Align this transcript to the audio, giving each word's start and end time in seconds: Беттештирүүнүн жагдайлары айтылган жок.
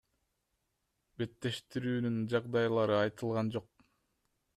Беттештирүүнүн 1.21 2.17
жагдайлары 2.35 2.97
айтылган 3.01 3.53
жок. 3.57 3.69